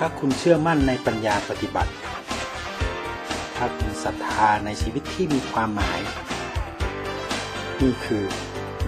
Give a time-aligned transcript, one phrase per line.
[0.00, 1.92] ถ้าคุณเชื่อมั่นในปัญญาปฏิบัติ
[3.56, 6.00] ถ้าคุณศรัทธาในชีวิตที่มีความหมาย
[7.80, 8.24] นี่คือ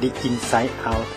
[0.00, 1.08] The Inside Out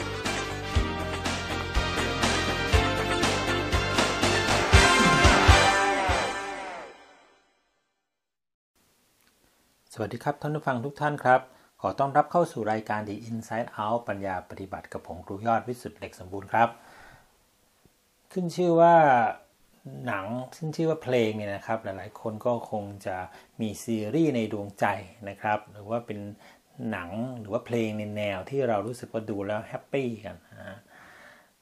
[9.93, 11.41] สวัสดีครับท่านผู้ฟังทุกท่านครับ
[11.81, 16.69] ขอต้อนรับเข้าสู่รายการ The Inside Out ปัญญาปฏิบัติกับผมครูยอดวิสุทธิ์เหล็กสมบูรณ์ครับ
[18.31, 18.95] ขึ้นชื่อว่า
[20.07, 20.25] หนัง
[20.57, 23.17] ซึ่งชื่อว่าเพลงเนี่ยนะครับ หลายๆ คนก็คงจะ
[23.61, 24.85] มีซีรีส์ในดวงใจ
[25.29, 26.19] นะครับ หรือว่าเป็น
[26.91, 27.09] หนัง
[27.39, 30.77] หรือว่าเพลงในแนวที่เรารู้สึกว่าดูแล้วแฮปปี้กันนะ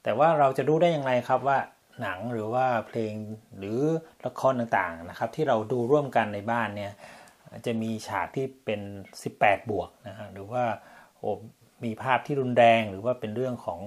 [0.02, 1.58] แต่ว่าเราจะรู้ได้อย่างไรครับว่า
[2.02, 3.12] หนังหรือว่าเพลง
[3.58, 3.78] หรือ
[4.26, 6.92] ละครต่างๆนะครับ ที่เราดูร่วมกันในบ้านเนี่ย
[7.66, 8.80] จะมีฉากที่เป็น
[9.24, 10.64] 18 บวกนะฮะหรือว่า
[11.18, 11.30] โอ้
[11.84, 13.80] มีภาพที่รุนแรงหรือว่าเป็นเรื่องของ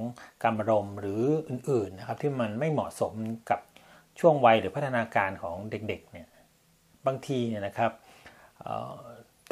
[0.43, 3.13] การรมหรืออื่นๆนะครับที่มันไม่เหมาะสม
[3.49, 3.59] กับ
[4.19, 6.27] ช่วงวัยหรือพัฒนาการของเด็กๆเนี่ย
[7.07, 7.91] บางทีเนี่ยนะครับ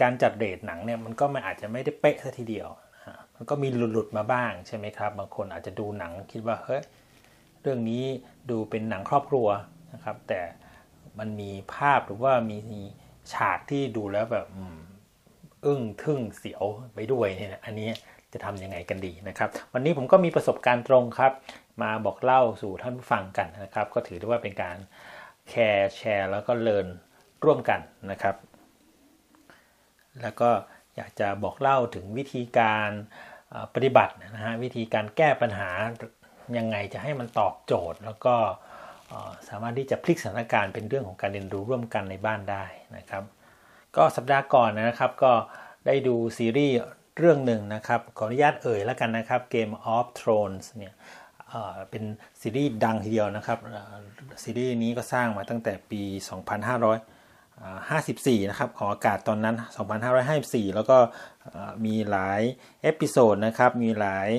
[0.01, 2.67] การจัดเรทหนังเนี่ยมันก็ไม่อาจจะไม่ได้เป๊ะซะทีเดียว
[3.35, 6.81] มันก็มีหลุดๆมาบ้างใช่ไหมครับ บางคนอาจจะดูหนังคิดว่าเฮ้ย
[7.61, 8.03] เรื่องนี้
[8.49, 9.47] ดูเป็นหนังครอบครัว
[9.93, 10.41] นะครับ แต่
[11.19, 12.81] มันมีภาพหรือว่ามี
[13.33, 14.47] ฉากที่ดูแล้วแบบ
[15.65, 17.89] อึ้งทึ่งเสียวไปด้วยเนี่ยอันนี้
[18.33, 21.31] จะทำยังไงกันดีนะครับ วันนี้ผมก็มีประสบการณ์ตรงครับ
[21.83, 24.77] มาบอกเล่าสู่ท่านผู้ฟังกันนะครับ ก็ถือได้ว่าเป็นการ
[25.49, 26.87] แคร์แชร์แล้วก็เลิน
[27.43, 27.79] ร่วมกัน
[28.11, 28.35] นะครับ
[30.21, 30.49] แล้วก็
[30.95, 32.89] อยากจะบอกเล่าถึงวิธีการ
[33.73, 35.69] ปฏิบัตินะฮะวิธีการแก้ปัญหา
[36.57, 38.35] ยังไงจะให้มันตอบโจทย์ แล้วก็
[39.49, 42.65] สามารถที่จะพลิกสถานการณ์เป็นเรื่องของการเรียนรู้ร่วมกันในบ้านได้
[42.97, 43.23] นะครับ
[43.95, 45.31] ก็สัปดาห์ก่อนนะครับก็
[45.85, 46.75] ได้ดูซีรีส์
[47.17, 50.93] เรื่องหนึ่งนะครับ ขออนุญาตเอ่ยแล้วกันนะครับ Game of Thrones เนี่ย
[51.89, 52.03] เป็น
[52.41, 53.59] ซีรีส์ดังทีเดียวนะครับ
[54.43, 56.01] ซีรีส์นี้ก็สร้างมาตั้งแต่ปี
[57.61, 59.55] 2554 นะครับออกอากาศตอนนั้น
[60.15, 60.97] 2554 แล้วก็
[61.85, 62.41] มีหลาย
[62.81, 64.29] episode นะครับมีหลาย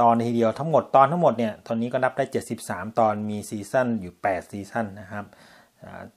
[0.00, 2.24] ตอนทีเดียวทั้งหมดตอนทั้งหมดเนี่ยตอนนี้ก็นับได้
[2.60, 5.24] 73 ตอนมีซีซั่นอยู่ 8 ซีซั่นนะครับ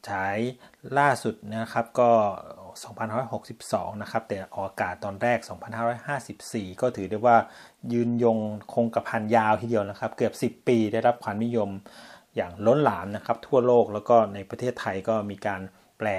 [0.09, 0.37] ฉาย
[0.97, 2.11] ล่าสุดนะครับก็
[2.85, 5.39] 2562 นะครับแต่ออกอากาศตอนแรก
[6.09, 7.37] 2554 ก็ถือได้ว่า
[7.93, 8.37] ยืนยง
[8.73, 11.69] คงกระพันยาวทีเดียวนะครับ เกือบ 10 ปีได้รับความนิยม
[12.35, 15.61] อย่างล้นหลามนะครับ ทั่วโลกแล้วก็ในประเทศไทยก็มีการ
[15.97, 16.09] แปล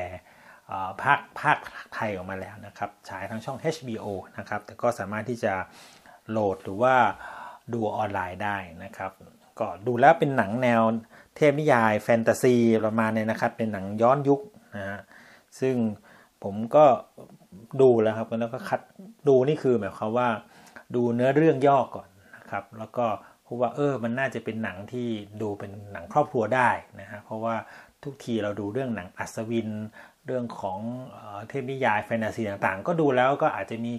[1.03, 1.59] ภาคภาค
[1.95, 4.07] ไทยออกมาแล้วนะครับฉายทางช่อง HBO
[4.39, 5.53] นะครับ แต่ก็สามารถที่จะ
[6.31, 6.95] โหลดหรือว่า
[7.73, 9.13] ดูออนไลน์ได้นะครับ
[9.59, 10.83] ก็ดูแล้วเป็นหนังแนว
[11.37, 14.41] เทพนิยายแฟนตาซีประมาณนี้นะครับ เป็นหนังย้อนยุค
[14.77, 15.01] นะฮะ
[15.61, 15.77] ซึ่ง
[16.43, 16.85] ผมก็
[17.81, 18.81] ดูแล้วครับแล้วก็คัด
[19.29, 20.29] ดูนี่คือหมายความว่า
[20.95, 23.07] ดูเนื้อเรื่องย่อก่อนนะครับ แล้วก็
[23.47, 25.09] พบว่าเออมันน่าจะเป็นหนังที่
[25.43, 26.71] ดูเป็นหนังครอบครัวได้
[27.01, 27.57] นะฮะเพราะว่า
[28.05, 29.69] ทุกทีเราดูเรื่องหนังอัศวิน
[30.27, 30.79] เรื่องของ
[31.49, 33.93] เทพนิยายแฟนตาซีต่างๆ ก็ดูแล้วก็อาจจะมี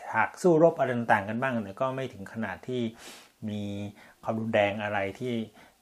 [0.00, 2.82] ฉากสู้รบอะไรต่างๆกันบ้างแต่ก็ไม่ถึงขนาดที่
[3.48, 3.62] มี
[4.22, 5.34] ความรุนแรงอะไรที่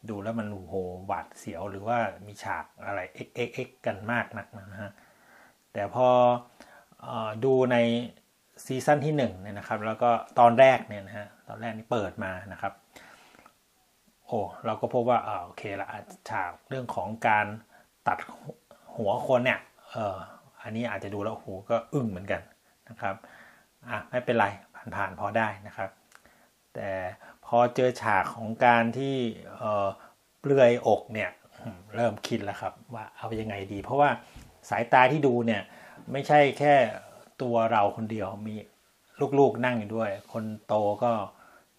[0.08, 0.74] ดูแล้วมันโห
[1.06, 4.92] หวาดเสียวหรือว่ามีฉากอะไรเอ็กเอ็กกันมากนักนะฮะ
[5.72, 6.08] แต่พอ
[7.04, 7.06] อ
[7.44, 7.76] ดูใน
[8.64, 12.72] ซีซั่นที่1เนี่ยนะครับ แล้วก็ตอนแรกเนี่ยนะฮะตอนแรกนี่เปิดมานะครับ
[14.26, 15.88] โอ้เราก็พบว่าอ่าโอเคละ
[16.30, 17.46] ฉากเรื่องของการ
[18.08, 18.18] ตัด
[18.96, 20.16] หัวคนเนี่ยเออ
[20.62, 22.40] อันนี้อาจจะดูแล้วโอ้โหก็อึ้งเหมือนกัน
[22.88, 23.14] นะครับ
[23.88, 24.46] อะไม่เป็นไร
[24.96, 25.90] ผ่านๆพอได้นะครับ
[26.74, 26.90] แต่
[27.46, 29.16] พอเจอฉากของการที่
[29.56, 29.88] เออ
[30.40, 31.30] เปลือยอกเนี่ย
[31.96, 34.10] เริ่มคิดแล้วครับว่าเอายังไงดี เพราะว่า
[34.70, 35.62] สายตาที่ดูเนี่ย
[36.12, 36.74] ไม่ใช่แค่
[37.42, 38.54] ตัวเราคนเดียวมี
[39.38, 41.12] ลูกๆนั่งอยู่ด้วย คนโตก็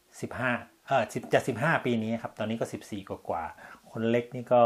[0.09, 3.44] 15เออสิบจะสิบห้าปีนี้ครับ ตอนนี้ก็14กว่ากว่า
[3.91, 4.62] คนเล็กนี่ก็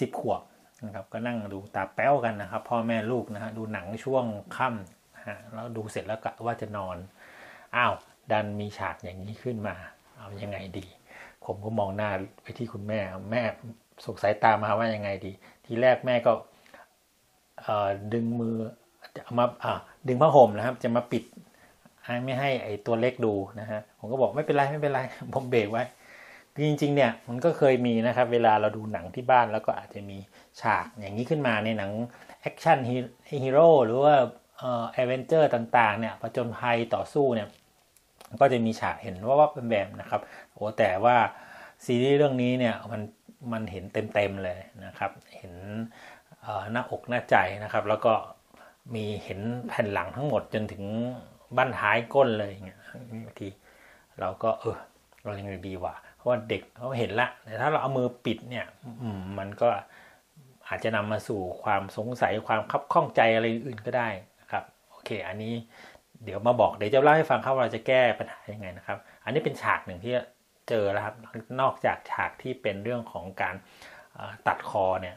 [0.00, 0.42] สิบขวบ
[0.86, 4.24] นะครับ ก็นั่งดูตาแป้วกันนะครับ พ่อแม่ลูกนะฮะดูหนังช่วง
[4.56, 6.96] ค่ำฮะแล้วดูเสร็จแล้วกะว่าจะนอน
[7.76, 7.94] อ้าว
[8.32, 9.76] ดันมีฉากอย่างนี้ขึ้นมา
[10.16, 10.86] เอายังไงดี
[11.44, 12.10] ผมก็มองหน้า
[12.42, 13.00] ไปที่คุณแม่
[13.32, 13.42] แม่
[14.06, 15.32] สงสัยตามาว่ายังไงดี
[15.64, 16.32] ทีแรกแม่ก็
[18.12, 18.56] ดึงมือ
[19.16, 19.46] จะมา
[20.08, 21.24] ดึงผ้าห่มนะครับ จะมาปิด
[22.24, 25.00] ไม่ให้ไอตัวเล็กดูนะฮะผมก็บอกไม่เป็นไรไม่เป็นไร
[25.34, 25.84] ผมเบรกไว้
[26.68, 30.18] จริงๆเนี่ยมันก็เคยมีนะครับเวลาเราดูหนังที่บ้านแล้วก็อาจจะมี
[30.60, 31.90] ฉากอย่างนี้ขึ้นมาในหนัง
[32.40, 34.14] action hero หรือว่า
[34.58, 37.48] เอ่อแอเวนเจอร์ต่างๆเนี่ยผจญภัยต่อสู้เนี่ย
[38.40, 40.20] ก็จะมีฉากเห็นว่าว่าเป็นแบบนะครับ
[40.52, 41.16] โอ้แต่ว่า
[41.84, 43.02] ซีรีส์เรื่องนี้เนี่ยมัน
[43.52, 43.84] มันเห็น
[44.14, 45.52] เต็มๆเลยนะครับ เห็น
[46.72, 48.12] หน้าอกหน้าใจนะครับ แล้วก็
[48.94, 50.84] มีเห็นแผ่นหลังทั้งหมดจนถึง
[51.56, 52.80] บั้นท้ายก้นเลยเงี้ย
[53.24, 53.48] บางที
[54.20, 54.76] เราก็เออ
[55.24, 58.66] เรายังไงดีวะเพราะว่าเด็กเขาเห็นละแต่ถ้าเราเอามือปิดเนี่ย
[59.38, 59.68] มันก็
[60.68, 64.08] อาจจะนำมาสู่ความสงสัยความคับข้องใจอะไรอื่นก็ได้
[64.40, 65.54] นะครับโอเค อันนี้
[66.24, 70.12] เดี๋ยวมาบอกเดี๋ยวจะเล่าให้ฟังครับว่าเราจะแก้ปัญหายังไงนะครับ อันนี้เป็นฉากหนึ่งที่
[70.68, 71.14] เจอแล้วครับ
[71.60, 73.54] นอกจากฉากที่เป็นเรื่องของการ
[74.46, 75.16] ตัดคอเนี่ย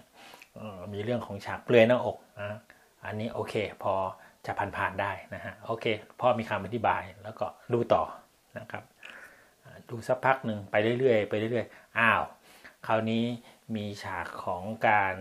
[0.94, 2.60] มีเรื่องของฉากเปลือยหน้าอกนะ
[3.06, 3.54] อันนี้โอเค
[3.84, 3.94] พอ
[4.46, 5.86] จะผ่านๆได้นะฮะโอเค
[6.20, 8.04] พ่อมีคำอธิบายแล้วก็ดูต่อ
[8.60, 8.84] นะครับ
[9.90, 12.22] ดูสักพักหนึ่งไปเรื่อยๆไปเรื่อยๆอ้าว
[12.88, 13.24] คราวนี้
[13.76, 15.14] มีฉากของการ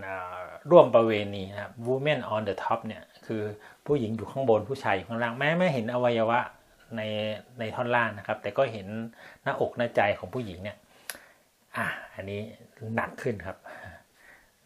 [0.70, 3.42] ร่วมประเวณีนะครับ women on the top เนี่ยคือ
[3.86, 6.40] ผู้หญิงอยู่ข้างบนผู้ชายอยู่ข้างล่างแม้ไม่เห็นอวัยวะ
[6.96, 7.02] ใน
[7.58, 8.86] ในท่อนล่างนะครับ แต่ก็เห็น
[9.42, 10.76] หน้าอกหน้าใจของผู้หญิงเนี่ย
[11.76, 12.40] อะอันนี้
[12.96, 13.58] หนักขึ้นครับ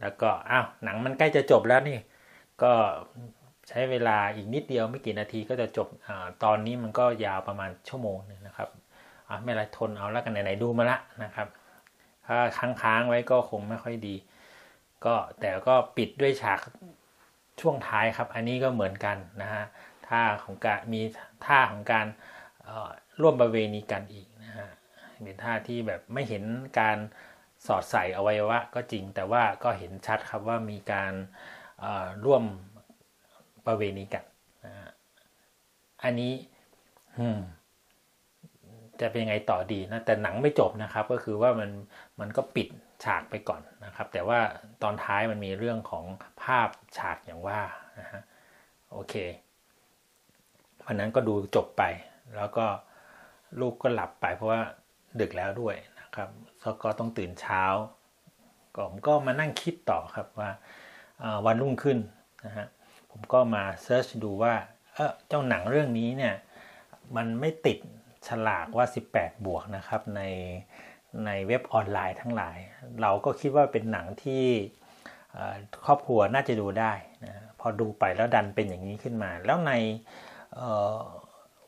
[0.00, 1.98] แล้วก็อ้าวหนังมันใกล้จะจบแล้วนี่
[2.62, 2.72] ก็
[3.68, 6.10] ใช้เวลาอีกนิดเดียวไม่กี่นาทีก็จะจบอ
[6.44, 8.68] ตอนนี้มันก็ยาวประมาณชั่วโมงนึงนะครับ
[9.44, 11.48] ไม่ไรทนเอาแล้วกันไหนๆดูมาละนะครับ
[12.26, 14.14] ถ้าค้างๆไว้ก็คงไม่ค่อยดี
[15.04, 16.60] ก็แต่ก็ปิดด้วยฉาก
[17.60, 19.64] ช่วงท้ายครับ อันนี้ก็เหมือนกันนะฮะ
[20.08, 21.00] ท่าของการมี
[21.46, 22.06] ท่าของการ
[23.20, 24.68] ร่วมประเวณีกันอีกนะฮะ
[25.22, 26.44] เป็นท่าที่แบบไม่เห็น
[26.80, 26.98] การ
[27.66, 31.12] สอดใส่อวัยวะก็จริงแต่ว่าก็เห็นชัดครับว่ามีการ
[32.24, 32.42] ร่วม
[33.66, 34.24] ประเวณีกัน
[36.02, 36.32] อันนี้
[39.00, 41.70] จะเป็นยังไงต่อดีนะ แต่หนังไม่จบนะครับ ก็คือว่ามัน
[42.20, 42.68] มันก็ปิด
[43.04, 44.38] ฉากไปก่อนนะครับ แต่ว่า
[44.82, 46.04] ตอนท้ายมันมีเรื่องของ
[46.42, 46.68] ภาพ
[46.98, 47.60] ฉากอย่างว่า
[48.00, 48.22] นะฮะ
[48.92, 49.14] โอเค
[50.86, 51.82] วันนั้นก็ดูจบไป
[52.36, 52.66] แล้วก็
[53.60, 54.60] ลูกก็หลับไปเพราะว่า
[55.20, 56.28] ดึกแล้วด้วยนะครับ
[56.84, 57.62] ก็ต้องตื่นเช้า
[58.74, 60.50] ก็ผมก็มานั่งคิดต่อครับว่า
[61.46, 61.98] วันรุ่งขึ้น
[62.46, 62.66] นะฮะ
[63.10, 64.54] ผมก็มาเซิร์ชดูว่า
[64.94, 66.34] เออเจ้าหนังเรื่องนี้เนี่ย
[67.16, 67.78] มันไม่ติด
[68.28, 70.20] ฉลากว่า 18 บวกนะครับใน
[71.26, 72.56] ในเว็บออนไลน์ทั้งหลาย
[73.02, 74.44] เราก็คิดว่าเป็นหนังที่
[75.86, 76.92] ครอบครัวน่าจะดูได้
[77.24, 79.72] นะพอดูไปแล้วดันเป็นอย่างนี้ขึ้นมา แล้วใน
[80.54, 80.58] เ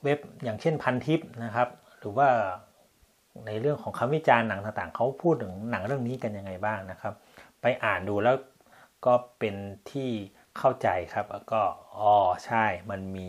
[0.05, 1.69] เว็บอย่างเช่นพันทิปนะครับ
[1.99, 2.29] หรือว่า
[3.47, 7.15] ในเรื่องของคำวิจารณ์หนังต่างๆ เขาพูดถึงหนังเรื่องนี้กันยังไงบ้างนะครับ
[7.63, 8.37] ไปอ่านดูแล้ว
[9.07, 9.55] ก็เป็น
[9.91, 10.11] ที่
[10.59, 11.63] เข้าใจครับก็
[11.99, 12.15] อ๋อ
[12.47, 13.29] ใช่มันมี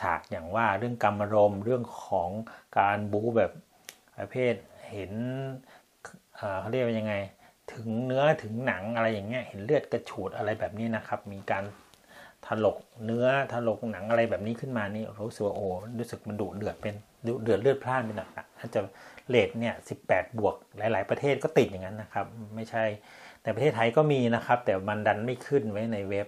[0.00, 2.30] ฉากอย่างว่าเรื่องกรรมรมเรื่องของ
[2.78, 3.52] การบู๊แบบ
[4.18, 4.54] ประเภท
[4.90, 5.12] เห็น
[6.60, 7.14] เขาเรียกว่ายังไง
[7.72, 11.64] ถึงเนื้อถึงหนังอะไรอย่างเงี้ยเห็นเลือดกระฉูดอะไรแบบนี้นะครับ มีการ
[12.46, 15.66] ถลกเนื้อถลกหนังอะไรแบบนี้ขึ้นมานี่รู้สึกว่าโอ้
[15.98, 16.94] รู้สึกมันดุเดือดเป็น
[17.26, 18.28] ดุเดือดเลือดพล่านเป็นหนัก
[18.58, 18.80] ถ้าจะ
[19.28, 22.84] เลทเนี่ยสิบแปดบวกหลาย ๆ ประเทศก็ติดอย่างนั้นนะครับ ไม่ใช่
[23.46, 26.26] แต่ประเทศไทยก็มีนะครับ แต่มันดันไม่ขึ้นไว้ในเว็บ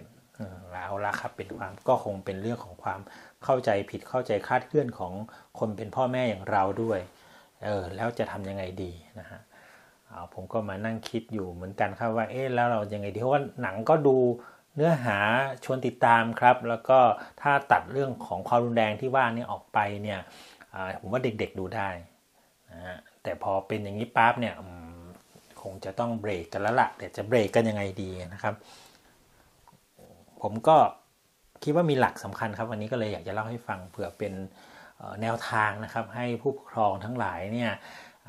[0.71, 2.99] เอาละครับเป็นความก็คงเป็นเรื่องของความ
[3.43, 5.13] เข้าใจผิดเข้าใจคาดเคลื่อนของ
[5.59, 6.99] คนเป็นพ่อแม่อย่างเราด้วย
[7.63, 9.39] เออแล้วจะทำยังไงดีนะฮะ
[10.33, 14.17] ผมก็มานั่งคิดอยู่เหมือนกันครับว่าเอ๊ะแล้วเรายังไงดีเพราะว่าหนังก็ดู
[14.75, 15.17] เนื้อหา
[15.63, 16.99] ชวนติดตามครับ แล้วก็
[17.41, 20.19] ถ้าตัดเรื่องของความรุนแรงที่ว่านี้ออกไปเนี่ย
[20.99, 21.89] ผมว่าเด็กๆดูได้
[22.71, 24.55] นะฮะแต่พอเป็นอย่างนี้ปั๊บเนี่ย
[25.61, 28.53] คงจะต้องเบรกกันแล้วละ่ะแต่จะเบรกกันยังไงดีนะครับ
[30.41, 30.77] ผมก็
[31.63, 34.33] คิดว่ามีหลักสำคัญครับ วันนี้ก็เลยอยากจะเล่าให้ฟังเผื่อเป็น
[35.21, 37.71] แนวทางนะครับ ให้ผู้ปกครองทั้งหลายเนี่ย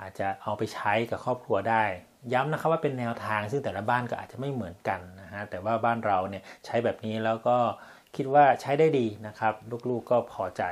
[0.01, 1.83] อาจจะเอาไปใช้กับครอบครัวได้
[2.33, 7.57] ย้ำนะครับว่าเป็นแนวทางซึ่งแต่ละบ้านก็อาจจะไม่เหมือนกันนะฮะแต่ว่าบ้านเราเนี่ยใช้แบบนี้แล้วก็
[8.17, 9.55] คิดว่าใช้ได้ดีนะครับ
[9.91, 10.63] ลูกๆก็พอใจ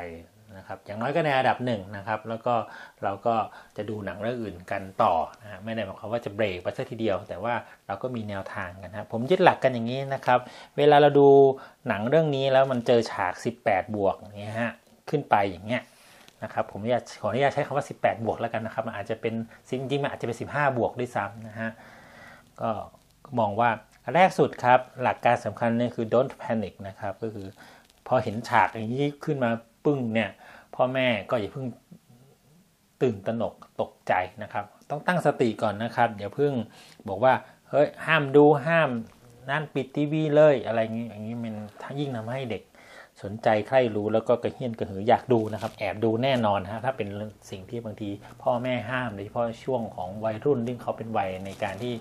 [0.56, 2.54] นะครับอย่างน้อยก็ในระดับหนึ่งนะครับแล้วก็
[3.02, 3.34] เราก็
[3.76, 7.54] จะดูหนังเรื่องอื่นกันต่อนะไม่ได้หมายความว่าจะเบรกไปสักทีเดียว แต่ว่า
[7.86, 10.38] เราก็มีแนวทางกันนะผมยึดหลักกันอย่างนี้นะครับ
[10.78, 11.28] เวลาเราดู
[11.88, 13.32] หนังเรื่องนี้แล้วมันเจอฉาก
[13.64, 14.72] 18 บวกเนี่ยฮะ
[15.10, 15.82] ขึ้นไปอย่างเงี้ย
[16.42, 19.34] นะครับผมอยากขออนุญาตใช้คำว่า 18 บวกแล้วกันนะครับมันอาจจะเป็น
[19.68, 21.70] จริงๆมันอาจจะเป็น 15 บวกด้วยซ้ำนะฮะ
[22.60, 22.70] ก็
[23.38, 23.70] มองว่า
[24.14, 27.46] แรกสุดครับหลักการสำคัญนี่คือ don't panic นะครับก็คือ
[28.06, 29.50] พอเห็นฉากอย่างนี้ขึ้นมา
[29.88, 30.30] ปึ้งเนี่ย
[30.74, 31.66] พ่อแม่ก็อย่าเพิ่ง
[33.02, 36.52] ตื่นตระหนกตกใจนะครับ ต้องตั้งสติก่อนนะครับอย่าเพิ่ง
[37.08, 37.34] บอกว่า
[37.70, 38.90] เฮ้ยห้ามดูห้าม
[39.50, 41.54] นั่นปิดทีวีเลยอะไรอย่างนี้อย่างนี้มัน
[42.00, 42.62] ยิ่งทำให้เด็ก
[43.22, 47.08] สนใจใคร่รู้แล้วก็กระเฮี้ยนกระหืออยากดูนะครับ แอบดูแน่นอนฮะถ้าเป็น
[47.50, 48.10] สิ่งที่บางที
[48.42, 51.92] พ่อแม่ห้ามโดยเฉพาะช่วงของวัยรุ่นที่เขาเป็นวัยในการที่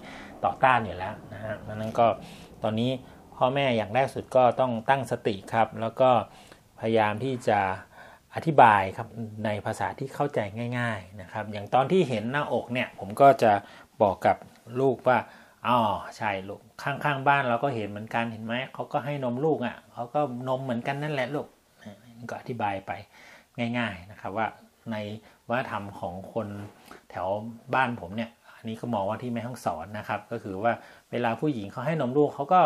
[0.44, 2.08] ต่อต้านอยู่แล้วนะฮะนั้นก็
[2.64, 2.92] ตอนนี้
[3.38, 6.10] พ่อแม่อย่างแรกสุดก็ต้องตั้งสติครับ แล้วก็
[6.80, 7.60] พยายามที่จะ
[8.36, 9.08] อธิบายครับ
[9.46, 10.40] ในภาษาที่เข้าใจ
[10.80, 13.52] ง่าย ๆนะครับ อย่างตอนที่เห็นหน้าอกเนี่ยผมก็จะ
[14.02, 14.38] บอกกับ
[14.80, 15.18] ลูกว่า
[15.68, 15.80] อ๋อ
[16.18, 21.48] ใช่ลูกข้างๆบ้านเราก็เห็นเหมือนกันเห็นไหมเขาก็ให้นมลูกอะ่ะเขาก็นมเหมือนกันนั่นแหละลูก
[22.30, 22.92] ก็อธิบายไป
[23.78, 24.48] ง่าย ๆนะครับว่า
[24.92, 24.96] ใน
[25.50, 26.48] วัฒนธรรมของคน
[27.10, 27.28] แถว
[27.74, 30.74] บ้านผมเนี่ยอันนี้ก็มองว่าที่แม่ห้องสอนนะครับ ก็คือว่า
[31.12, 32.62] เวลาผู้หญิงเขาให้นมลูกเขาก็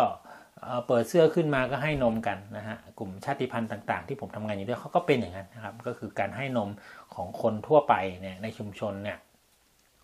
[0.87, 6.69] เปิดเสื้อขึ้นมาก็ให้นมกันนะฮะกลุ่มชาติพันธุ์ต่างๆ ที่ผมทำงานอยู่ด้วยเขาก็เป็นอย่างนั้นนะครับ ก็คือการให้นม
[7.15, 9.17] ของคนทั่วไปเนี่ยในชุมชนเนี่ย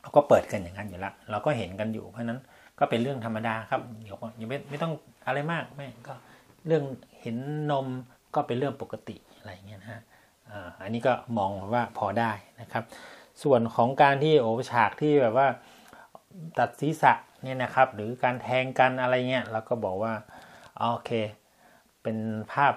[0.01, 2.39] เขาก็เปิดกันอย่างนั้นอยู่ล้วเราก็เห็นกันอยู่เพราะนั้น
[2.79, 4.93] ก็เป็นเรื่องธรรมดาครับเดี๋ยวยังไม่ไม่ต้อง
[5.25, 6.13] อะไรมากไม่ก็
[6.67, 6.83] เรื่อง
[7.21, 7.35] เห็น
[7.71, 7.87] นม
[8.35, 10.01] ก็เป็นเรื่องปกติอะไรเงี้ยนะฮะ
[10.83, 12.83] อันนี้ก็มองว่าพอได้นะครับ
[13.43, 15.47] ส่วนของการที่โอฉากที่แบบว่า
[16.59, 20.13] ตัดศีรษะเนี่ยนะครับ หรือการแทงกันอะไรเงี้ยเราก็บอกว่า
[20.79, 21.11] โอเค
[22.03, 22.17] เป็น
[22.53, 22.73] ภาพ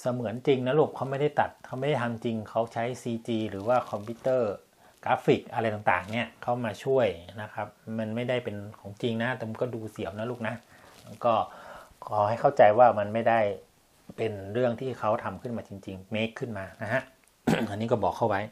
[0.00, 4.52] เสมือนจริงนะลูกเขาไม่ได้ตัดเขาไม่ได้ทำจริงเขาใช้ CG หรือว่าคอมพิวเตอร์
[5.04, 7.06] กราฟิกอะไรต่างๆ เนี่ยเข้ามาช่วย
[7.42, 10.54] นะครับ มันไม่ได้เป็นของจริงนะแต่มันก็ดูเสียวนะลูกนะ
[11.24, 11.34] ก็
[12.06, 13.40] ขอให้เข้าใจว่ามันไม่ได้
[14.16, 17.02] เป็นเรื่องที่เขาทำขึ้นมาจริงๆ make ขึ้นมานะฮะ
[17.70, 18.42] อันนี้ก็บอกเข้าไว้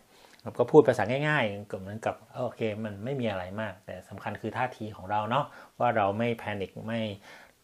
[0.42, 5.44] แล้วก็พูดภาษาง่ายๆเหมือนกับโอเค มันไม่มีอะไรมาก แต่สำคัญคือท่าทีของเราเนาะ
[5.78, 7.00] ว่าเราไม่แพนิคไม่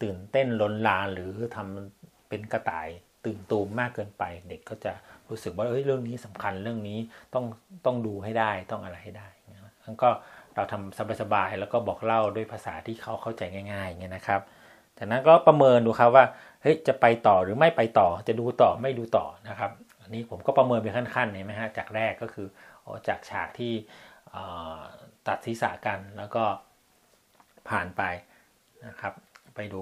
[0.01, 2.87] ตื่นเต้นลนลานหรือทำเป็นกระต่าย
[3.25, 4.93] ตื่นตูมมากเกินไป เด็กก็จะ
[5.29, 6.99] รู้สึกว่าเอ้ยเรื่องนี้สำคัญเรื่องนี้
[7.33, 7.45] ต้อง
[7.85, 9.27] ต้องดูให้ได้ต้องอะไรให้ได้
[9.83, 10.09] แล้วก็
[10.55, 13.41] เราทำสบายๆแล้วก็บอกเล่าด้วยภาษาที่เขาเข้าใจ
[13.71, 14.41] ง่ายๆเงี้ยนะครับ
[14.97, 16.25] จากนั้นก็ประเมินดูครับว่า
[16.61, 22.47] เฮ้ยจะไปต่อหรือไม่ไปต่อจะดูต่อไม่ดูต่อนะครับอันนี้ผมก็ประเมินเป็นขั้นๆเห็นไหมฮะจากแรกก็คือ
[23.07, 23.73] จากฉากที่
[25.27, 26.43] ตัดศีรษะกันแล้วก็
[27.69, 28.01] ผ่านไป
[28.87, 29.13] นะครับ
[29.55, 29.81] ไปดู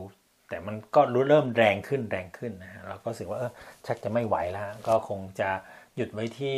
[0.50, 3.52] แต่มันก็รู้เริ่มแรงขึ้นแรงขึ้นนะเราก็รู้สึกว่าเออ
[3.88, 5.50] ชักจะไม่ไหวแล้ว ก็คงจะ
[5.96, 6.56] หยุดไว้ที่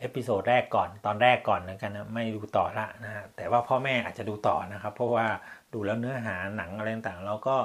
[0.00, 5.26] episode แรกก่อนตอนแรกก่อนนะกันนะไม่ดูต่อละนะฮะแต่ว่าพ่อแม่อาจจะดูต่อนะครับ เพราะว่า
[5.74, 7.56] ดูแล้วเนื้อหาหนังอะไรต่างๆเราก็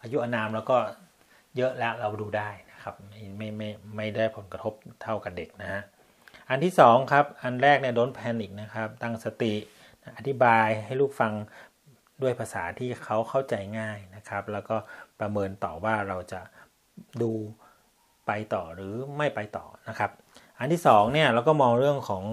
[0.00, 0.78] อายุอานามแล้วก็
[1.56, 5.82] เยอะแล้วเราดูได้นะครับไม่ไม่ไม่ไม่ได้ผลกระทบเท่ากับเด็กนะฮะ
[6.50, 9.54] อันที่2ครับอันแรกเนี่ยโดนแพนิคนะครับตั้งสติ
[10.16, 11.32] อธิบายให้ลูกฟัง
[12.22, 14.76] ด้วยภาษาที่เขาเข้าใจง่ายนะครับ แล้วก็
[15.20, 16.40] ประเมินต่อว่าเราจะ
[17.22, 17.32] ดู
[18.26, 20.10] ไปต่อหรือไม่ไปต่อนะครับ
[20.58, 22.24] อันที่2เนี่ยเราก็มองเรื่องของ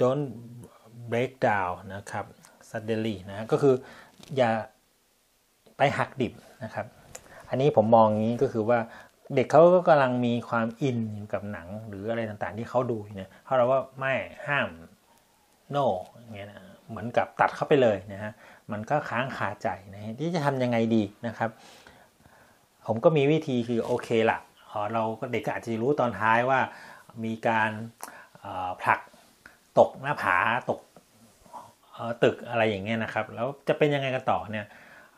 [0.00, 0.26] don't
[1.10, 2.24] break down นะครับ
[2.70, 3.74] suddenly นะก็คือ
[4.36, 4.50] อย่า
[5.76, 6.32] ไปหักดิบ
[6.64, 6.86] นะครับ
[7.48, 8.78] อันนี้ผมมองงี้ก็คือว่า
[9.34, 14.14] เด็กเขาก็กำลังมีความอินอยู่กับหนังหรืออะไรต่างๆที่เขาดูเนี่ยเขาเราว่าไม่
[14.46, 14.68] ห้าม
[15.74, 15.86] no
[16.18, 18.32] อย่างเงี้ยนะ เหมือนกับตัดเข้าไปเลยนะฮะ
[18.72, 21.50] มันก็ค้างคาใจนะฮะที่จะทำยังไงดีนะครับ
[22.86, 24.38] ผมก็มีวิธีคือโอเคละ
[24.92, 26.60] เราก็เด็กก็อาจจะรู้ตอนท้ายว่า
[27.24, 27.70] มีการ
[28.82, 29.00] ผลัก
[29.78, 30.36] ตกหน้าผา
[30.70, 30.80] ตก
[32.24, 34.66] ตึกอะไรอย่างเงี้ยนะครับ แล้วจะเป็นยังไงกันต่อเนี่ย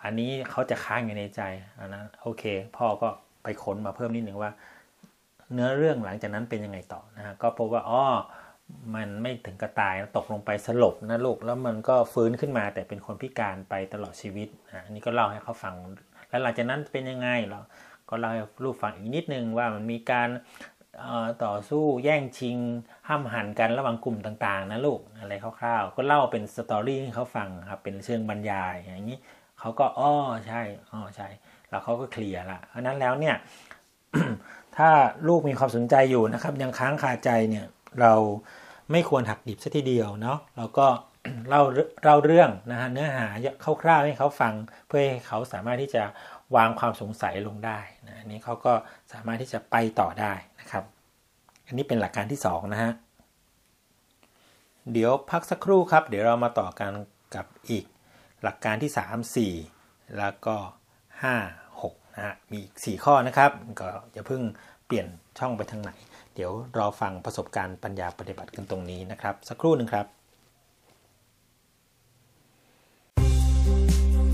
[0.04, 1.40] อันนี้เขาจะค้างอยู่ในใจ
[1.78, 2.44] อันนั้นโอเค
[2.76, 3.08] พ่อก็
[3.42, 4.50] ไปค้นมาเพิ่มนิดหนึ่งว่า
[5.52, 8.02] เนื้อเรื่องหลังจากนั้นเป็นยังไงต่อนะฮะก็พบว่าอ๋อ
[8.94, 14.48] มันไม่ถึงกระตายตกลงไปสลบนะลูกแล้วมันก็ฟื้นขึ้นมา แต่เป็นคนพิการไปตลอดชีวิต
[14.84, 15.74] อันนี้ก็เล่าให้เขาฟัง
[16.28, 17.60] แล้วหลังจากนั้นเป็นยังไงเรา
[18.10, 20.28] ก็เล่าให้ลูกฟังอีกนิดนึงว่ามันมีการ
[21.44, 22.56] ต่อสู้แย่งชิง
[23.08, 29.18] ห้ามหันกันระหว่างกลุ่มต่าง ๆ นะลูกอะไรคร่าวๆ ก็เล่าเป็นสตอรี่ให้เขาฟังครับเป็นเชิงบรรยายอย่างนี้
[29.60, 30.12] เขาก็อ้อ
[30.46, 31.28] ใช่อ้อใช่
[31.70, 33.36] แล้วเขาก็เคลียร์ละเพราะนั้นแล้วเนี่ย
[34.76, 34.88] ถ้า
[35.28, 37.66] ลูกมีความสนใจอยู่นะครับ ยังค้างคาใจเนี่ย
[38.00, 38.14] เรา
[38.90, 40.86] ไม่ควรหักดิบซะทีเดียวเนาะเราก็
[41.48, 41.62] เล่า
[42.04, 43.26] เล่าเรื่องนะฮะเนื้อหา
[43.82, 44.52] คร่าวๆให้เขาฟัง
[44.86, 46.02] เพื่อให้เขาสามารถที่จะ
[46.56, 48.72] วางความสงสัยลงได้นะอันนี้เขาก็
[49.12, 50.84] สามารถที่จะไปต่อได้นะครับ
[51.66, 52.92] อันนี้เป็นหลักการที่2นะฮะ
[54.92, 56.92] เดี๋ยวพักสักครู่ครับ เดี๋ยวเรามาต่อกัน
[57.34, 57.84] กับอีก
[58.42, 60.56] หลักการที่ 3 4 แล้วก็
[61.34, 63.50] 5 6นะฮะมีอีก4ข้อนะครับ
[63.80, 64.42] ก็อย่าเพิ่ง
[64.86, 65.06] เปลี่ยน
[65.38, 65.90] ช่องไปทางไหน
[66.38, 70.06] เดี๋ยวรอฟังประสบการณ์ปัญญาปฏิบัติกันตรงนี้นะครับ สักครู่หนึ่งครับ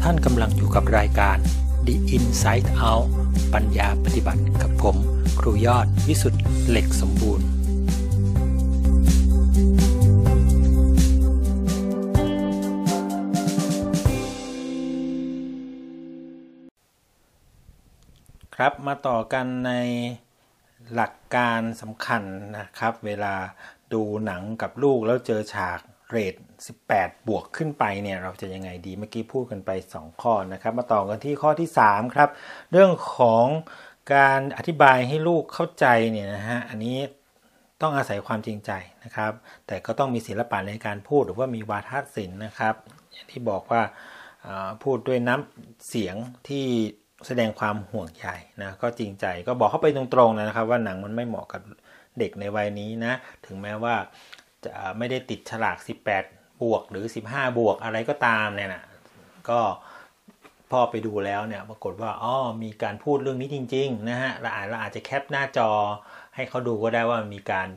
[0.03, 1.39] ท่านกำลังอยู่กับรายการ
[1.87, 3.07] The Inside Out
[3.55, 4.97] ปัญญาปฏิบัติกับผม
[5.41, 7.47] ครูยอดวิสุทธ์เหล็กสมบูรณ์
[18.55, 19.73] ครับมาต่อกันใน
[20.95, 22.23] หลักการสำคัญ
[22.59, 23.35] นะครับ เวลา
[23.93, 25.81] ดูหนังกับลูกแล้วเจอฉาก
[26.11, 26.35] เรท
[26.81, 32.29] 18 บวกขึ้นไปเนี่ยเราจะยังไงดีเมื่อกี้พูดกันไป 2 ข้อนะครับ มาต่อกันที่ข้อที่ 3 ครับ
[32.73, 33.47] เรื่องของ
[34.15, 36.99] การอธิบายให้ลูกเข้าใจเนี่ยนะฮะอันนี้
[37.83, 38.71] ต้องอาศัยความจริงใจ
[39.05, 39.33] นะครับ
[39.67, 42.75] แต่ก็ต้องมีศิลปะในการพูดหรือว่ามีวาทศิลป์นะครับ
[43.13, 43.83] อย่างที่บอกว่า
[44.83, 46.17] พูดด้วยน้ำเสียง
[46.49, 46.67] ที่
[47.27, 48.27] แสดงความห่วงใย
[48.63, 51.63] นะก็จริงใจก็บอกเขาไปตรงๆนะครับ ว่าหนังมันไม่เหมาะกับ
[52.19, 53.13] เด็กในวัยนี้นะ
[53.47, 53.95] ถึงแม้ว่า
[54.65, 55.77] จะไม่ได้ติดฉลาก
[56.21, 58.85] 18 บวกหรือ 15 บวกอะไรก็ตามเนี่ยนะ
[59.51, 59.61] ก็
[60.71, 65.71] พ่อไปดูแล้วเนี่ยปรากฏว่าอ๋อมีการพูดเรื่องนี้จริงๆนะฮะเราอาจเราอาจจะแคปหน้าจอ
[66.35, 67.69] ให้เขาดูก็ได้ว่ามีการ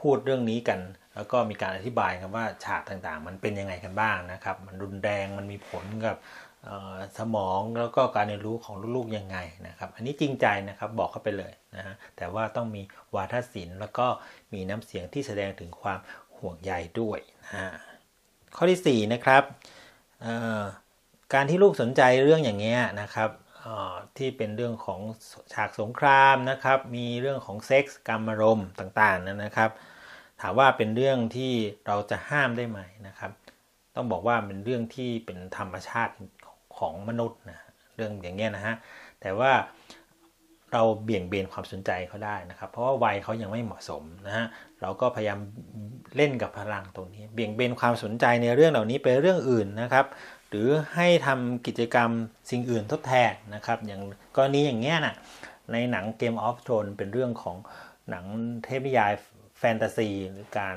[0.00, 0.80] พูดเรื่องนี้กัน
[1.14, 6.16] แล้วก็มีการอธิบายกันว่าฉากต่างๆ มันเป็นยังไงกันบ้างนะครับ มันรุนแรงมันมีผลกับ
[7.18, 9.36] สมองแล้วก็การเรียนรู้ของลูกๆยังไง
[9.68, 12.82] นะครับ อันนี้จริงใจนะครับบอกเข้าไปเลยนะฮะแต่ว่าต้องมี
[13.14, 14.06] วาทศิลป์แล้วก็
[14.52, 15.98] มีน้ำเสียงที่แสดงถึงความ
[16.36, 17.72] ห่วงใยด้วยนะฮะ
[18.56, 19.42] ข้อที่4นะครับ
[21.34, 23.30] การที่ลูกสนใจเรื่องอย่างเงี้ยนะครับ
[24.16, 25.00] ที่เป็นเรื่องของ
[25.52, 29.70] ฉากสงครามนะครับ มีเรื่องของเซ็กส์กรรมรมต่างๆนะครับ
[30.40, 31.52] ถามว่าเป็นเรื่องที่
[31.86, 33.32] เราจะห้ามได้ไหมนะครับ
[33.94, 36.12] ต้องบอกว่าเป็นเรื่องที่เป็นธรรมชาติ
[36.78, 37.60] ของมนุษย์นะ
[37.96, 38.74] เรื่องอย่างเงี้ยนะฮะ
[39.20, 39.52] แต่ว่า
[40.72, 44.46] เราเบี่ยงเบนความสนใจเขาได้นะครับ เพราะว่าวัยเขายังไม่เหมาะสมนะฮะ
[44.82, 45.38] เราก็พยายาม
[46.16, 50.06] เล่นกับพลังตรงนี้ เบี่ยงเบนความสนใจในเรื่องเหล่านี้ไปเรื่องอื่นนะครับ
[50.48, 52.10] หรือให้ทำกิจกรรม
[52.50, 54.02] สิ่งอื่นทดแทนนะครับ อย่าง
[54.36, 55.14] กรณีอย่างเงี้ยนะ
[55.72, 57.56] ในหนัง Game of Thrones เป็นเรื่องของ
[58.10, 58.24] หนัง
[58.64, 59.12] เทพนิยาย
[59.58, 60.76] แฟนตาซีหรือการ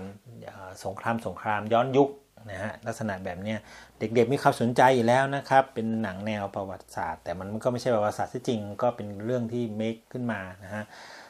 [0.84, 2.10] สงครามสงครามย้อนยุค
[2.50, 3.56] นะฮะลักษณะแบบนี้
[4.00, 10.84] เด็กๆมีความสนใจอยู่แล้วนะครับ เป็นหนังแนวประวัติศาสตร์ แต่มันก็ไม่ใช่ประวัติศาสตร์ที่จริงก็เป็นเรื่องที่เมคขึ้นมานะฮะ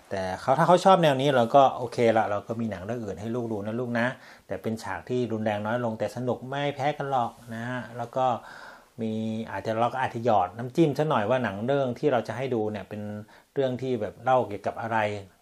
[0.10, 4.08] แต่เขาถ้าเขาชอบแนวนี้เราก็โอเคละเราก็มีหนังเรื่องอื่นให้ลูกดูนะลูกนะ
[4.48, 8.26] แต่เป็นฉากที่รุนแรงน้อยลง แต่สนุกไม่แพ้กันหรอกนะฮะแล้วก็
[9.02, 9.14] มี
[9.52, 13.02] อาจจะเราก็อาจจะหยอดน้ำจิ้มสักหน่อยว่าหนังเรื่องที่เราจะให้ดูเนี่ยเป็น
[13.54, 14.98] เรื่องที่แบบเล่าเกี่ยวกับอะไร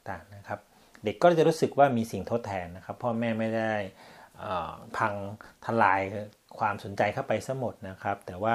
[0.10, 0.60] ต่างนะครับ
[1.04, 3.74] เด็กก็จะรู้สึกว่ามีสิ่งทดแทนนะครับ พ่อแม่ไม่ได้
[4.98, 5.14] พัง
[5.66, 6.02] ทลาย
[6.60, 8.54] ความสนใจเข้าไปซะหมดนะครับ แต่ว่า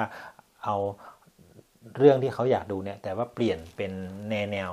[0.63, 0.75] เอา
[1.97, 3.91] เรื่องที่เขาอยากดูเนี่ยแต่ว่าเปลี่ยนเป็น
[4.29, 4.71] แนวแนว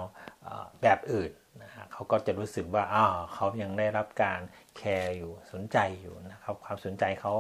[0.83, 1.31] แบบอื่น
[1.63, 4.41] นะฮะเขาก็จะรู้สึกว่าอ้าวเขายังได้รับการ
[4.77, 7.33] แคร์อยู่สนใจอยู่นะครับ ความสนใจเขา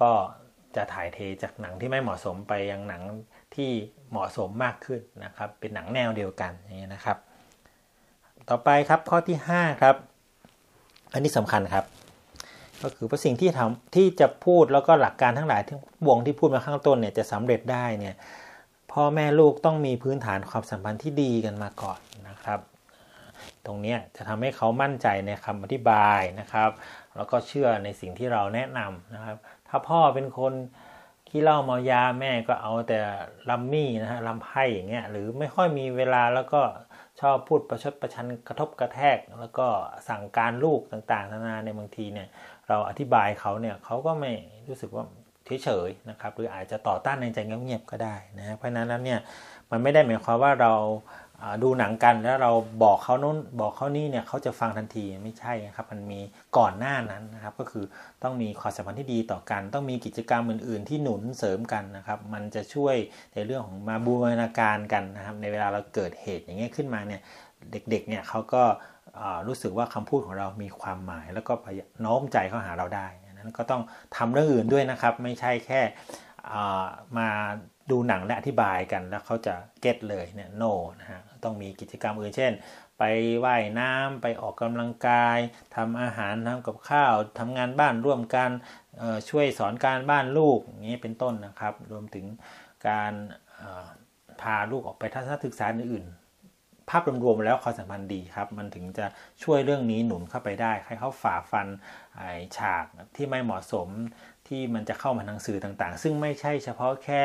[0.00, 0.10] ก็
[0.76, 3.02] จะถ่ายเทจากหนังที่ไม่เหมาะสมไปยังหนัง
[3.54, 3.70] ที่
[4.10, 7.16] เหมาะสมมากขึ้นนะครับ เป็นหนังแนวเดียวกันอย่างนี้นะครับ
[8.48, 9.96] ต่อไปครับข้อที่ 5 ครับ
[11.12, 11.84] อันนี้สำคัญครับ
[12.82, 15.76] ก็คือว่าสิ่งที่ทำที่จะพูดแล้วก็หลักการทั้งหลายที่
[16.08, 18.14] วงที่พูดมาข้างต้นเนี่ยจะสำเร็จได้เนี่ย
[18.92, 22.60] พ่อแม่ลูกต้องมีพื้นฐานความสัมพันธ์ที่ดีกันมาก่อนนะครับ
[23.66, 26.70] ตรงนี้จะทำให้เขามั่นใจในคำอธิบายนะครับ
[27.16, 29.36] แล้วก็เชื่อในสิ่งที่เราแนะนำนะครับ
[29.68, 30.54] ถ้าพ่อเป็นคน
[31.28, 32.98] ขี้เล่าเมายาแม่ก็เอาแต่
[33.50, 36.62] ลัมมี่นะฮะลำไพ่อย่างเงี้ยหรือไม่ค่อยมีเวลาแล้วก็
[37.20, 39.66] ชอบพูดประชดประชันกระทบกระแทก แล้วก็
[40.08, 42.28] สั่งการลูกต่างๆนานาในบางทีเนี่ย
[42.68, 44.32] เราอธิบายเขาเนี่ยเขาก็ไม่
[44.68, 45.04] รู้สึกว่า
[45.62, 49.20] เฉยๆนะครับหรืออาจจะต่อต้านในใจเงียบๆก็ได้นะเพราะนั้นแล้วเนี่ย
[49.70, 50.72] มันไม่ได้หมายความว่าเรา
[51.62, 52.52] ดูหนังกันแล้วเรา
[52.84, 56.20] บอกเขาโน้นบอกเขานี่เนี่ยเขาจะฟังทันทีไม่ใช่ครับ มันมี
[56.56, 57.84] ก่อนหน้านั้นนะครับ ก็คือ
[58.22, 62.96] ต้องมีความสัมพันธ์ที่ดีต่อกัน ต้องมีกิจกรรมอื่น ๆ ที่หนุนเสริมกันนะครับ มันจะช่วย
[63.34, 67.20] ในเรื่องของมาบูรณาการกันนะครับ ในเวลาเราเกิดเหตุอย่างเงี้ยขึ้นมาเนี่ย
[67.72, 68.62] เด็กๆเนี่ยเขาก็
[69.46, 71.52] รู้สึกว่าคำพูดของเรามีความหมาย แล้วก็
[72.00, 73.82] โน้มใจเข้าหาเราได้นั้นก็ต้อง
[74.16, 75.80] ทำเรื่องอื่นด้วยนะครับ ไม่ใช่แค่
[77.18, 77.28] มา
[77.90, 80.62] ดูหนังและอธิบายกันแล้วเขาจะเก็ตเลยเนี่ยโน
[81.00, 82.52] นะฮะต้องมีกิจกรรมอื่นเช่น
[82.98, 83.02] ไป
[83.44, 85.38] ว่ายน้ำไปออกกำลังกาย
[85.76, 88.50] ทำอาหารทำกับข้าวทำงานบ้านร่วมกัน
[89.30, 92.26] ช่วยสอนการบ้านลูกอย่างนี้เป็นต้นนะครับ รวมถึง
[92.88, 93.12] การ
[94.40, 96.04] พาลูกออกไปทัศนศึกษาอื่น
[96.90, 99.06] ภาพรวมๆแล้วความสัมพันธ์ดีครับ มันถึงจะ
[99.42, 101.68] ช่วยเรื่องนี้หนุนเข้าไปได้ ให้เขาฝ่าฟัน
[102.56, 102.84] ฉาก
[103.16, 103.88] ที่ไม่เหมาะสม
[104.48, 107.24] ที่มันจะเข้ามาทางสื่อต่างๆ ซึ่งไม่ใช่เฉพาะแค่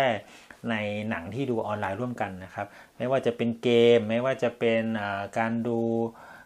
[0.70, 0.76] ใน
[1.10, 2.67] หนังที่ดูออนไลน์ร่วมกันนะครับ
[2.98, 4.84] ไม่ว่าจะเป็นเกม ไม่ว่าจะเป็น
[5.38, 5.80] การดู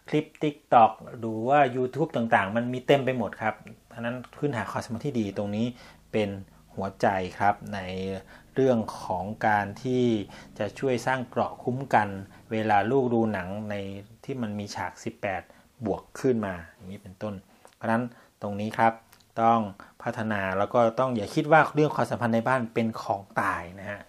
[0.10, 0.91] คลิป TikTok
[1.24, 3.56] ดูว่า YouTube ต่างๆ มันมีเต็มไปหมดครับ
[3.88, 5.65] เพราะนั้นพื้นฐานความสัมพันธ์ที่ดีตรงนี้
[6.12, 6.30] เป็น
[6.75, 7.07] หัวใจ
[7.39, 7.79] ครับ ใน
[8.55, 10.05] เรื่องของการที่
[10.60, 12.10] จะช่วยสร้างเกราะคุ้มกัน
[12.51, 13.75] เวลาลูกดูหนังใน
[14.23, 14.91] ที่มันมีฉาก
[15.38, 17.34] 18 บวกขึ้นมาอย่างนี้เป็นต้น
[17.75, 18.03] เพราะฉะนั้น
[18.41, 18.93] ตรงนี้ครับ
[19.41, 19.60] ต้อง
[20.03, 24.01] พัฒนาแล้วก็ต้องอย่าคิดว่าเรื่องความสัมพันธ์ในบ้านเป็นของตายนะฮะ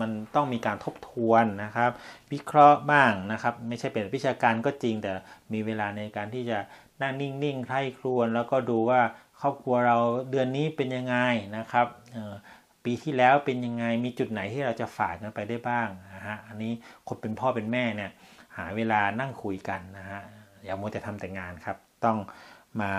[0.00, 1.90] มันต้องมีการทบทวนนะครับ
[2.32, 5.12] วิเคราะห์บ้างนะครับ ไม่ใช่เป็นวิชาการก็จริง แต่
[5.52, 6.58] มีเวลาในการที่จะ
[7.00, 9.00] นั่งนิ่งๆใคร่ครวญแล้วก็ดูว่า
[9.42, 9.98] ครอบครัวเรา
[10.30, 11.16] เดือนนี้เป็นยังไง
[11.56, 11.86] นะครับ
[12.84, 16.72] ปีที่แล้วเป็นยังไงมีจุดไหนที่เราจะฝากกันไปได้บ้างนะฮะอันนี้
[17.08, 18.10] คนเป็นพ่อเป็นแม่เนี่ย
[18.56, 20.20] หาเวลานั่งคุยกันนะฮะ
[20.64, 22.18] อย่ามัวแต่ทำแต่งานครับ ต้อง
[22.82, 22.92] มา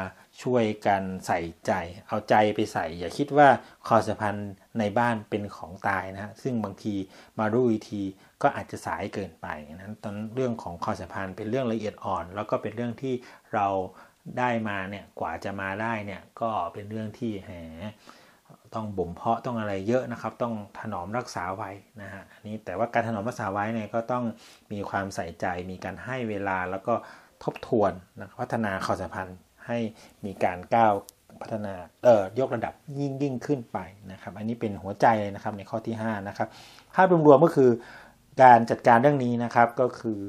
[0.43, 1.71] ช่วยกันใส่ใจ
[2.07, 3.47] เอาใจไปใส่ อย่าคิดว่า
[3.87, 6.95] ความสัมพันธ์ในบ้านเป็นของตายนะฮะซึ่งบางที
[7.39, 8.01] มารู้อีกที
[8.41, 13.13] ก็อาจจะสายเกินไปนั้นตอนเรื่องของความสัมพันธ์เป็นเรื่องละเอียดอ่อน แล้วก็เป็นเรื่องที่
[13.53, 13.67] เรา
[14.37, 17.49] ได้มาเนี่ยกว่าจะมาได้เนี่ยก็เป็นเรื่องที่แห
[17.81, 17.83] ม
[18.73, 24.23] ต้องบ่มเพาะต้องอะไรเยอะนะครับ ต้องถนอมรักษาไว้นะฮะอันนี้แต่ว่าการถนอมรักษาไว้เนี่ยก็ต้อง
[24.71, 26.93] มีความใส่ใจมีการให้เวลาแล้วก็
[27.43, 29.77] ทบทวนนะพัฒนาความสัมพันธ์ให้
[30.25, 30.93] มีการก้าว
[31.41, 33.77] พัฒนาเอ่อยกระดับยิ่งยิ่งขึ้นไป
[34.11, 36.47] นะครับ อันนี้เป็นหัวใจเลยนะครับในข้อที่5นะครับ
[36.95, 37.71] ภาพรวมๆก็คือ
[38.43, 40.19] การจัดการเรื่องนี้นะครับก็คือ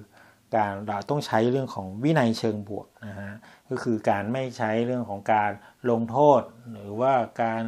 [0.56, 3.32] การเราต้องใช้เรื่องของวินัยเชิงบวกนะฮะ
[3.70, 5.50] ก็คือการไม่ใช้เรื่องของการ
[5.90, 7.62] ลงโทษ หรือว่าการ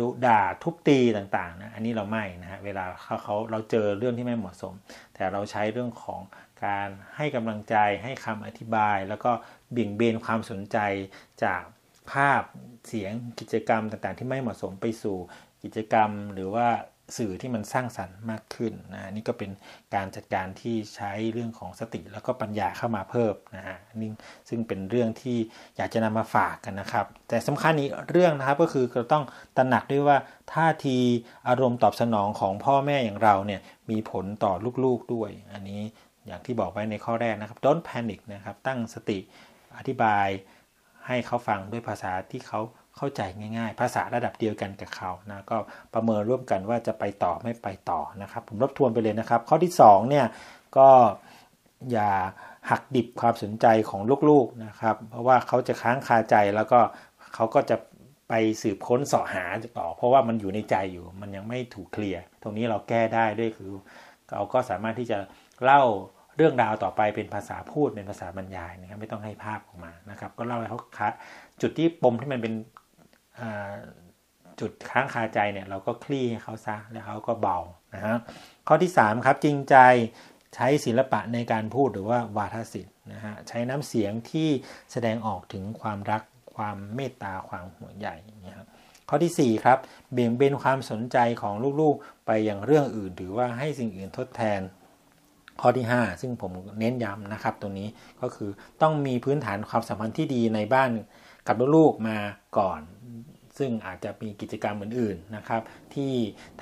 [0.00, 4.74] ดุด่าทุบตีต่างๆนะอันนี้เราไม่นะฮะเวลาเขาเขาเราเจอเรื่องที่ไม่เหมาะสม
[5.14, 6.20] แต่เราใช้เรื่องของ
[6.64, 9.30] การให้กำลังใจให้คำอธิบาย แล้วก็
[9.70, 10.78] เบี่ยงเบนความสนใจ
[11.44, 11.62] จาก
[12.12, 12.42] ภาพ
[12.86, 15.16] เสียงกิจกรรมต่างๆ ที่ไม่เหมาะสมไปสู่
[15.62, 16.68] กิจกรรมหรือว่า
[17.16, 19.50] สื่อที่มันสร้างสรรค์มากขึ้นนะนี่ก็เป็น
[19.94, 24.10] การจัดการที่ใช้เรื่องของสติแล้วก็ปัญญาเข้ามาเพิ่มนะฮะนี่
[24.48, 25.38] ซึ่งเป็นเรื่องที่
[25.76, 29.24] อยากจะนำมาฝากกันนะครับ แต่สำคัญอีกเรื่องนะครับก็คือเราต้อง
[29.56, 30.18] ตระหนักด้วยว่า
[30.52, 30.98] ท่าที
[31.48, 34.52] อารมณ์ตอบสนองของพ่อแม่อย่างเราเนี่ยมีผลต่อ
[34.84, 35.80] ลูกๆด้วย อันนี้
[36.26, 39.18] อย่างที่บอกไว้ในข้อแรกนะครับ don't panic นะครับตั้งสติ
[39.76, 40.28] อธิบาย
[41.06, 42.60] ให้เขาฟังด้วยภาษาที่เขา
[42.96, 43.20] เข้าใจ
[43.56, 45.56] ง่าย ๆ ภาษาระดับเดียวกันกับเขานะก็
[45.94, 50.26] ประเมินร่วมกันว่าจะไปต่อไม่ไปต่อนะครับ ผมรบทวนไปเลยนะครับ ข้อที่2เนี่ย
[50.76, 50.88] ก็
[51.92, 52.10] อย่า
[52.70, 56.80] หักดิบความสนใจของลูกๆนะครับ เพราะว่าเขาจะค้างคาใจแล้วก็
[57.34, 57.76] เขาก็จะ
[58.28, 59.44] ไปสืบค้นสาะหา
[59.78, 63.70] ต่อ เพราะว่ามันอยู่ในใจอยู่ มันยังไม่ถูกเคลียร์ตรงนี้เราแก้ได้ด้วยคือ
[64.32, 65.18] เราก็สามารถที่จะ
[65.64, 65.82] เล่า
[66.36, 71.12] เรื่องราวต่อไปเป็นภาษาพูดเป็นภาษาบรรยายนะครับไม่ต้องให้ภาพออกมานะครับ ก็เล่าให้เขาคัด
[71.60, 72.54] จุดที่ปมที่มันเป็น
[74.60, 77.58] จุดค้างคาใจเนี่ยเราก็คลี่ให้เขาซะแล้วเขาก็เบา
[77.94, 78.16] นะฮะ
[78.68, 79.76] ข้อที่ 3 ครับจริงใจ
[80.54, 84.48] ใช้ศิลปะในการพูดหรือว่าวาทศิลป์นะฮะใช้น้ำเสียงที่
[84.92, 86.22] แสดงออกถึงความรัก
[86.56, 88.08] ความเมตตาความห่วงใย
[88.46, 88.66] นะครับ
[89.08, 89.78] ข้อที่ 4 ครับ
[90.12, 94.60] เบี่ยงเบนความสนใจของลูกๆ ไปอย่างเรื่องอื่น หรือว่าให้สิ่งอื่นทดแทน
[95.60, 97.88] ข้อที่ 5 ซึ่งผมเน้นย้ำนะครับตรงนี้
[98.20, 98.50] ก็คือ
[98.82, 100.90] ต้องมีพื้นฐานความสัมพันธ์ที่ดีในบ้าน
[101.48, 102.18] กับลูกๆมา
[102.58, 102.80] ก่อน
[103.58, 105.62] ซึ่งอาจจะมีกิจกรรมอื่นๆนะครับ
[105.94, 106.12] ที่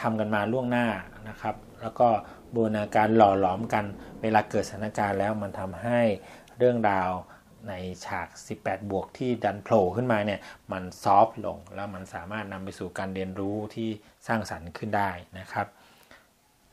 [0.00, 0.86] ทำกันมาล่วงหน้า
[1.28, 2.08] นะครับ แล้วก็
[2.54, 3.84] บูรณาการหล่อหลอมกัน
[4.22, 6.00] เวลาเกิดสถานการณ์แล้วมันทำให้
[6.58, 7.10] เรื่องราว
[7.68, 7.72] ใน
[8.06, 8.28] ฉาก
[8.58, 10.40] 18 บวกที่ดันโผล่ขึ้นมาเนี่ย
[10.72, 13.88] มันซอฟลง แล้วมันสามารถนำไปสู่การเรียนรู้ที่
[14.26, 15.66] สร้างสรรค์ขึ้นได้นะครับ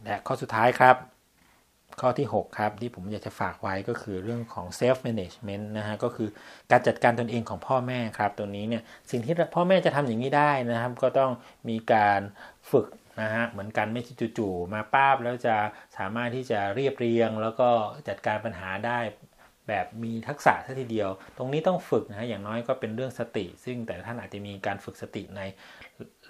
[0.04, 0.96] และข้อสุดท้ายครับ
[2.02, 6.30] ข้อที่ 6 ครับ ที่ผมอยากจะฝากไว้ก็คือเรื่องของ self management นะฮะก็คือ
[6.72, 11.32] การจัดการตนเองของพ่อแม่ครับตัวนี้เนี่ยสิ่งที่พ่อแม่จะทำอย่างนี้ได้นะครับ ก็ต้อง
[11.70, 12.22] มีการ
[12.72, 12.88] ฝึก
[13.22, 14.02] นะฮะเหมือนกันไม่
[14.38, 15.56] จู่ๆมาป้าบแล้วจะ
[15.98, 17.70] สามารถที่จะเรียบเรียง แล้วก็
[18.08, 19.00] จัดการปัญหาได้
[19.68, 25.42] แบบมีทักษะทัทีเดียว ตรงนี้ต้องฝึกนะฮะอย่างน้อยก็เป็นเรื่องสติ ซึ่งแต่ท่านอาจจะมีการฝึกสติใน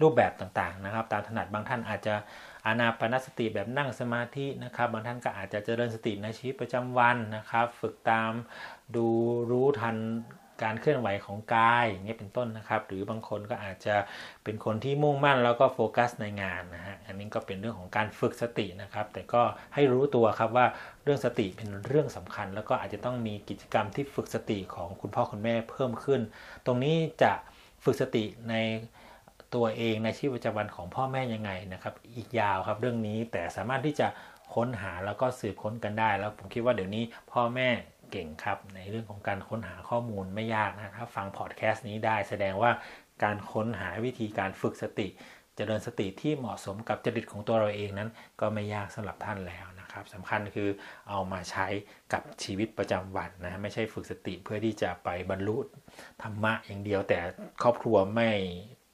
[0.02, 2.16] รูปแบบต่างๆนะครับ ตามถนัดบางท่านอาจจะ
[2.66, 8.32] อานาปนสติแบบนั่งสมาธินะครับ บางท่านก็อาจจะเจริญสติในชีวิตประจำวันนะครับ ฝึกตาม
[8.96, 9.08] ดู
[9.52, 9.98] รู้ทัน
[10.64, 13.96] การเคลื่อนไหวของกายอย่างนี้เป็นต้นนะครับ หรือบางคนก็อาจจะ
[14.44, 19.42] เป็นคนที่มุ่งมั่นแล้วก็โฟกัสในงานนะฮะอันนี้ก็เป็นเรื่องของการฝึกสตินะครับ แต่ก็
[19.74, 20.66] ให้รู้ตัวครับว่า
[21.04, 26.22] เรื่องสติเป็นเรื่องสำคัญ แล้วก็อาจจะต้องมีกิจกรรมที่ฝึกสติของคุณพ่อคุณแม่เพิ่มขึ้น
[26.66, 27.34] ตรงนี้จะ
[27.84, 28.56] ฝึกสติใน
[29.56, 34.08] ตัวเองในชีวิตประจำวันของพ่อแม่ยังไงนะครับ อีกยาวครับเรื่องนี้แต่สามารถที่จะ
[34.56, 37.70] ค้นหาแล้วก็สืบค้นกันได้ แล้วผมคิดว่าเดี๋ยวนี้พ่อแม่
[38.12, 42.72] เก่งครับ ในเรื่องของการค้นหาข้อมูลไม่ยากนะถ้าฟังพอดแคสต์นี้ได้แสดงว่า
[43.24, 48.10] การค้นหาวิธีการฝึกสติจเจริญสติที่เหมาะสมกับจริตของตัวเราเองนั้น
[48.40, 50.70] ก็ไม่ยากสำหรับท่านแล้วนะครับสำคัญคือ
[51.10, 51.68] เอามาใช้
[52.14, 55.58] กับชีวิตประจำวันนะไม่ใช่ฝึกสติเพื่อที่จะไปบรรลุ
[56.22, 57.20] ธรรมะอย่างเดียว แต่
[57.64, 58.30] ครอบครัวไม่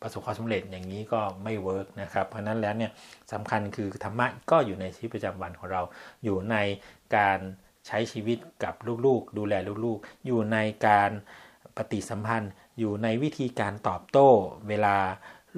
[0.02, 2.92] ประสบความสำเร็จอย่างนี้ก็ไม่เวิร์กนะครับ เพราะนั้นแล้วเนี่ย
[3.34, 5.82] สำคัญคือธรรมะก็อยู่ในชีวิตประจำวันของเรา
[6.24, 6.56] อยู่ใน
[7.16, 7.40] การ
[7.88, 8.74] ใช้ชีวิตกับ
[9.06, 9.54] ลูกๆ ดูแล
[9.86, 10.58] ลูกๆ อยู่ใน
[10.88, 11.12] การ
[11.78, 14.30] ปฏิสัมพันธ์ อยู่ในวิธีการตอบโต้
[14.68, 14.98] เวลา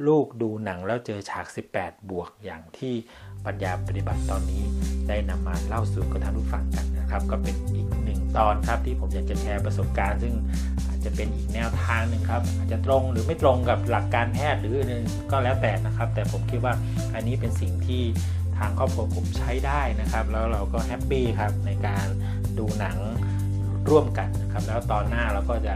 [0.08, 1.46] ลูกดูหนังแล้วเจอฉาก
[1.78, 2.94] 18 บวกอย่างที่
[3.46, 4.64] ปัญญาปฏิบัติตอนนี้
[5.08, 10.34] ได้นำมาเล่าสู่กับท่านผู้ฟังกันนะครับ ก็เป็นอีกหนึ่งตอนครับที่ผมอยากจะแชร์ประสบการณ์ ซึ่ง
[11.06, 16.74] จะเป็นอีกแนวทางหนึ่งครับ อาจจะตรงหรือไม่ตรงกับหลักการแพทย์หรืออื่นก็แล้วแต่นะครับ แต่ผมคิดว่า
[17.16, 18.04] อันนี้เป็นสิ่งที่
[18.58, 22.06] ทางครอบครัวผมใช้ได้นะครับ แล้วเราก็แฮปปี้ครับในการ
[22.60, 22.98] ดูหนัง
[23.90, 25.74] ร่วมกันนะครับ แล้วตอนหน้าเราก็จะ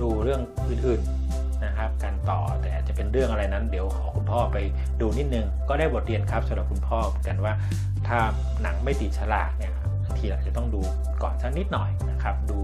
[0.00, 4.58] ดูเรื่องอื่นๆนะครับกันต่อแต่จะเป็นเรื่องอะไรนั้น เดี๋ยวขอคุณพ่อไป
[5.00, 7.52] ดูนิดนึง ก็ได้บทเรียนครับสำหรับคุณพ่อกันว่า
[8.08, 8.18] ถ้า
[8.62, 9.72] หนังไม่ติดฉลากเนี่ย
[10.20, 10.80] ททีอาจะต้องดู
[11.22, 12.58] ก่อนสักนิดหน่อยนะครับ ดู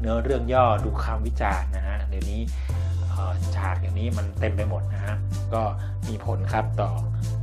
[0.00, 2.40] เนื้อเรื่องย่อดูคำวิจารณ์นะฮะเดี๋ยวนี้
[3.56, 5.14] ฉากอย่างนี้มันเต็มไปหมดนะฮะ
[5.54, 5.62] ก็
[6.08, 6.90] มีผลครับต่อ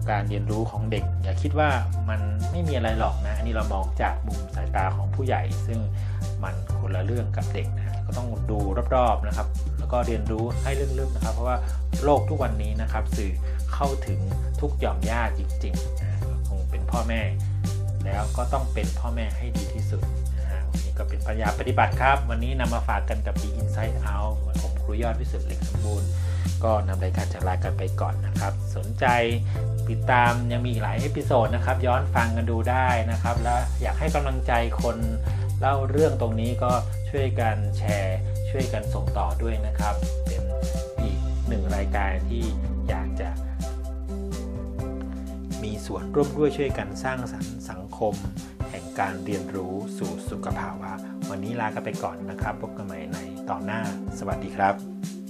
[0.10, 1.70] การเรียนรู้ของเด็ก อย่าคิดว่า
[2.10, 5.80] มันไม่มีอะไรหรอกนะอันนี้เรามองจากมุมสายตาของผู้ใหญ่ ซึ่ง
[6.44, 8.60] มันคนละเรื่องกับเด็กนะก็ต้องดู
[8.96, 9.48] รอบๆนะครับ
[9.80, 11.58] แล้วก็เรียนรู้ให้ลึกๆนะครับ เพราะว่า
[12.04, 13.32] โลกทุกวันนี้นะครับ สื่อ
[13.74, 14.20] เข้าถึง
[14.62, 17.22] ทุกหย่อมย่าจริงๆนะคงเป็นพ่อแม่
[18.06, 20.02] แล้วก็ต้องเป็นพ่อแม่ให้ดีที่สุด
[20.38, 26.10] นะฮะวันนี้ก็เป็นปัญญาปฏิบัติครับ วันนี้นำมาฝากกันกับ The Inside Out ผมครูยอดวิสุทธิ์เหล็กสมบูรณ์
[26.64, 29.06] ก็นำรายการจากลากันไปก่อนนะครับ สนใจ
[29.90, 34.98] ติดตามยังมีอีกหลาย episode นะครับ ย้อนฟังกันดูได้นะครับ และอยากให้กำลังใจคน
[35.60, 36.72] เล่าเรื่องตรงนี้ก็
[37.10, 38.18] ช่วยกันแชร์
[38.50, 40.44] ช่วยกันส่งต่อด้วยนะครับ เป็น
[41.02, 42.44] อีกหนึ่งรายการที่
[42.88, 43.05] อยาก
[45.66, 48.14] มีส่วนร่วมด้วยช่วยกันสร้างสรรค์สังคม
[48.70, 50.92] แห่งการเรียนรู้สู่สุขภาวะ
[51.30, 53.18] วันนี้ลากันไปก่อนนะครับ พบกันใหม่ใน
[53.50, 53.82] ตอนหน้า
[54.20, 55.25] สวัสดีครับ